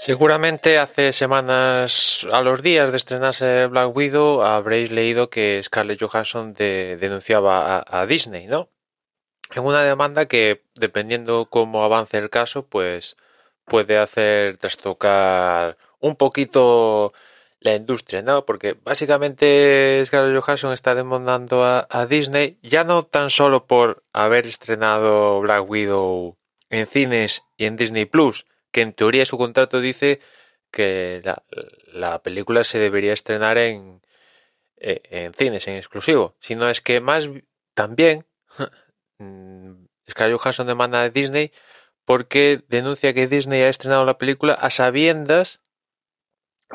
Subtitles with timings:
[0.00, 6.54] Seguramente hace semanas, a los días de estrenarse Black Widow, habréis leído que Scarlett Johansson
[6.54, 8.70] de- denunciaba a, Disney, ¿no?
[9.54, 13.18] En una demanda que, dependiendo cómo avance el caso, pues
[13.66, 17.12] puede hacer trastocar un poquito
[17.58, 18.46] la industria, ¿no?
[18.46, 25.40] Porque básicamente Scarlett Johansson está demandando a Disney ya no tan solo por haber estrenado
[25.40, 26.38] Black Widow
[26.70, 30.20] en cines y en Disney Plus, que en teoría su contrato dice
[30.70, 31.42] que la,
[31.92, 34.02] la película se debería estrenar en,
[34.78, 37.44] eh, en cines, en exclusivo, sino es que más bi-
[37.74, 38.26] también
[39.18, 41.52] mm, Scarlett Johansson demanda a Disney
[42.04, 45.60] porque denuncia que Disney ha estrenado la película a sabiendas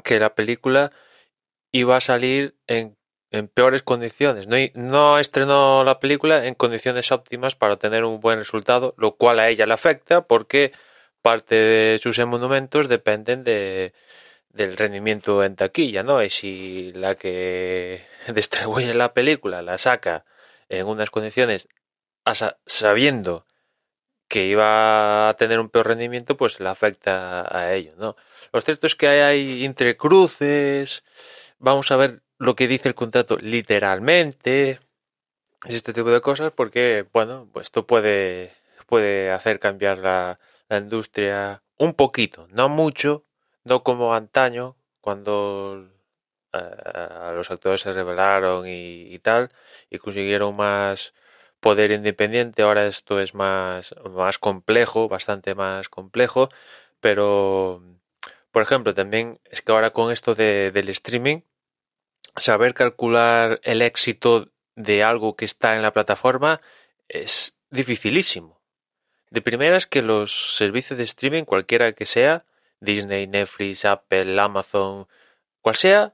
[0.04, 0.92] que la película
[1.72, 2.98] iba a salir en,
[3.32, 4.48] en peores condiciones.
[4.48, 9.40] No, no estrenó la película en condiciones óptimas para obtener un buen resultado, lo cual
[9.40, 10.72] a ella le afecta porque
[11.26, 13.94] parte de sus monumentos dependen de,
[14.50, 16.22] del rendimiento en taquilla, ¿no?
[16.22, 20.24] Y si la que distribuye la película la saca
[20.70, 21.68] en unas condiciones
[22.68, 23.48] sabiendo
[24.28, 28.16] que iba a tener un peor rendimiento, pues le afecta a ello, ¿no?
[28.54, 31.04] Lo cierto es que hay, entrecruces,
[31.58, 34.80] vamos a ver lo que dice el contrato literalmente,
[35.66, 38.52] este tipo de cosas, porque, bueno, pues esto puede,
[38.86, 40.38] puede hacer cambiar la,
[40.70, 43.26] la industria un poquito, no mucho,
[43.64, 45.88] no como antaño, cuando
[46.54, 46.60] eh,
[47.34, 49.52] los actores se rebelaron y, y tal,
[49.90, 51.14] y consiguieron más
[51.60, 56.50] poder independiente, ahora esto es más, más complejo, bastante más complejo,
[57.00, 57.84] pero,
[58.52, 61.42] por ejemplo, también es que ahora con esto de, del streaming,
[62.36, 66.62] saber calcular el éxito de algo que está en la plataforma
[67.08, 68.55] es dificilísimo.
[69.30, 72.46] De primeras que los servicios de streaming, cualquiera que sea,
[72.80, 75.08] Disney, Netflix, Apple, Amazon,
[75.62, 76.14] cual sea,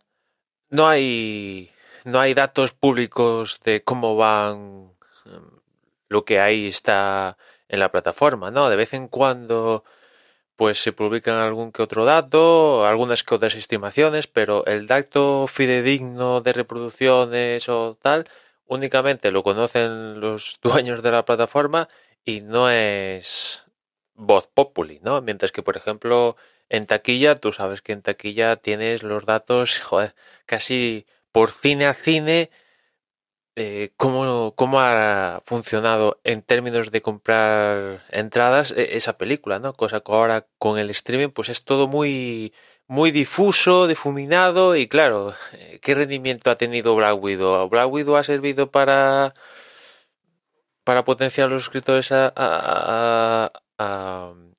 [0.69, 1.71] no hay
[2.05, 4.91] no hay datos públicos de cómo van
[5.25, 5.61] em,
[6.09, 7.37] lo que ahí está
[7.69, 8.69] en la plataforma, ¿no?
[8.69, 9.83] De vez en cuando
[10.55, 16.41] pues se publican algún que otro dato, algunas que otras estimaciones, pero el dato fidedigno
[16.41, 18.29] de reproducciones o tal
[18.67, 21.87] únicamente lo conocen los dueños de la plataforma
[22.25, 23.67] y no es
[24.13, 25.21] voz populi, ¿no?
[25.21, 26.35] Mientras que, por ejemplo,
[26.69, 30.15] en taquilla, tú sabes que en taquilla tienes los datos, joder,
[30.45, 32.49] casi por cine a cine,
[33.57, 39.73] eh, cómo, cómo ha funcionado en términos de comprar entradas eh, esa película, ¿no?
[39.73, 42.53] Cosa que ahora con el streaming, pues es todo muy,
[42.87, 46.95] muy difuso, difuminado y claro, eh, ¿qué rendimiento ha tenido?
[46.95, 49.33] ¿Black Widow ha servido para
[50.83, 53.51] para potenciar los suscriptores a, a,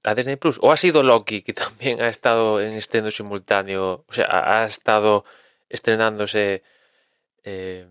[0.05, 0.59] a, Disney Plus?
[0.63, 4.27] ¿O ha sido Loki, que también ha estado en estreno simultáneo, o sea,
[4.63, 5.25] ha, estado
[5.69, 6.61] estrenándose
[7.45, 7.87] eh,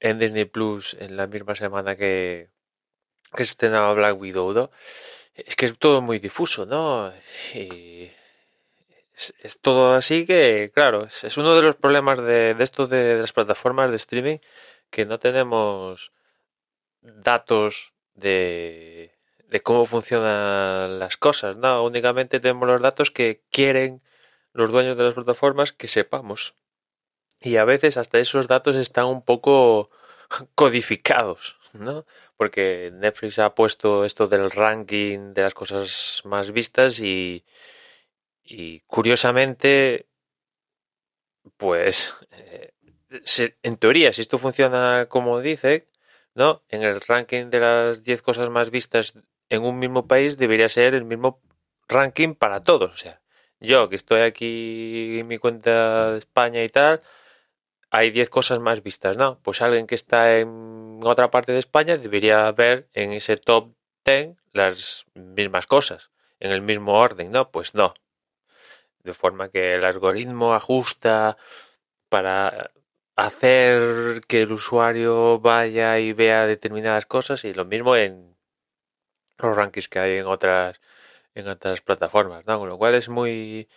[0.00, 2.48] en Disney Plus en la misma semana que,
[3.34, 4.70] que se estrenaba Black Widow.
[5.34, 7.12] Es que es todo muy difuso, ¿no?
[7.54, 8.10] Y
[9.16, 13.32] es, todo así que, claro, es, uno de los problemas de, de esto de las
[13.32, 14.38] plataformas de streaming
[14.90, 16.12] que no tenemos
[17.02, 19.12] datos de,
[19.62, 21.84] cómo funcionan las cosas, ¿no?
[21.84, 24.02] Únicamente tenemos los datos que quieren
[24.52, 26.54] los dueños de las plataformas que sepamos.
[27.40, 29.90] Y a veces hasta esos datos están un poco
[30.54, 32.06] codificados, ¿no?
[32.36, 37.44] Porque Netflix ha puesto esto del ranking de las cosas más vistas y,
[38.44, 40.06] y curiosamente,
[41.56, 42.72] pues, eh,
[43.62, 45.89] en teoría, si esto funciona como dice,
[46.34, 46.62] ¿no?
[46.68, 49.14] En el ranking de las 10 cosas más vistas
[49.48, 51.40] en un mismo país debería ser el mismo
[51.88, 52.92] ranking para todos.
[52.92, 53.20] O sea,
[53.60, 57.00] yo que estoy aquí en mi cuenta de España y tal,
[57.90, 59.40] hay 10 cosas más vistas, ¿no?
[59.42, 63.74] Pues alguien que está en otra parte de España debería ver en ese top
[64.04, 67.50] 10 las mismas cosas, en el mismo orden, ¿no?
[67.50, 67.94] Pues no.
[69.02, 71.36] De forma que el algoritmo ajusta
[72.08, 72.70] para
[73.16, 78.36] hacer que el usuario vaya y vea determinadas cosas y lo mismo en
[79.38, 80.80] los rankings que hay en otras
[81.34, 82.58] en otras plataformas, ¿no?
[82.58, 83.68] Con lo cual es muy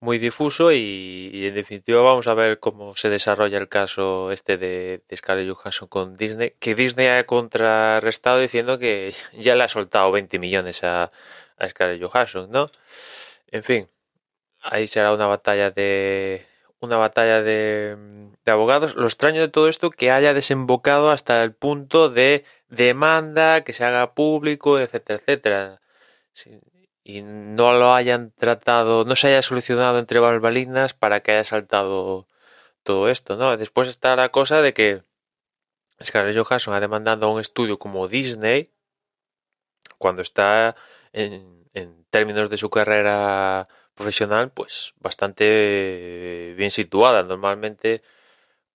[0.00, 5.02] muy difuso y, en definitiva vamos a ver cómo se desarrolla el caso este de,
[5.16, 10.38] Scarlett Johansson con Disney, que Disney ha contrarrestado diciendo que ya le ha soltado 20
[10.38, 11.08] millones a,
[11.58, 12.70] a Scarlett Johansson, ¿no?
[13.48, 13.88] En fin,
[14.62, 16.46] ahí será una batalla de
[16.80, 17.96] una batalla de,
[18.48, 18.94] de, abogados.
[18.96, 23.84] Lo extraño de todo esto que haya desembocado hasta el punto de demanda, que se
[23.84, 25.80] haga público, etcétera, etcétera
[27.08, 32.26] y no lo hayan tratado, no se haya solucionado entre bambalinas para que haya saltado
[32.82, 33.56] todo esto, ¿no?
[33.56, 35.02] Después está la cosa de que
[36.02, 38.70] Scarlett Johansson ha demandado a un estudio como Disney
[39.96, 40.76] cuando está
[41.14, 47.22] en, en términos de su carrera profesional pues bastante bien situada.
[47.22, 48.02] Normalmente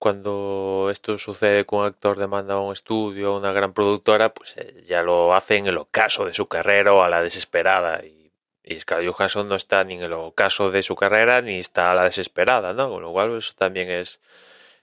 [0.04, 4.54] cuando esto sucede con un actor demanda a un estudio, a una gran productora, pues
[4.58, 8.04] eh, ya lo hace en el ocaso de su carrera o a la desesperada.
[8.04, 8.24] Y
[8.64, 11.94] y Scarlett Johansson no está ni en el ocaso de su carrera ni está a
[11.94, 12.90] la desesperada, ¿no?
[12.90, 14.20] Con lo cual eso también es,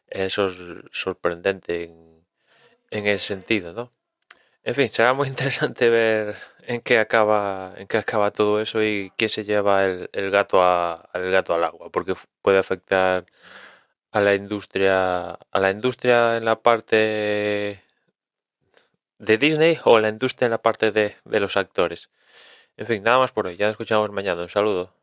[0.07, 0.57] eso es
[0.91, 2.25] sorprendente en,
[2.89, 3.91] en, ese sentido, ¿no?
[4.63, 9.11] En fin, será muy interesante ver en qué acaba, en qué acaba todo eso y
[9.17, 13.25] qué se lleva el, el gato a, el gato al agua, porque puede afectar
[14.11, 17.83] a la industria, a la industria en la parte
[19.19, 22.09] de Disney o a la industria en la parte de, de los actores.
[22.77, 23.57] En fin, nada más por hoy.
[23.57, 24.41] Ya nos escuchamos mañana.
[24.41, 25.00] Un saludo.